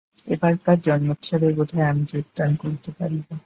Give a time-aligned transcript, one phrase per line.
[0.27, 3.27] এবারকার জন্মোৎসবে বোধ হয় আমি যোগদান করিতে পারিব।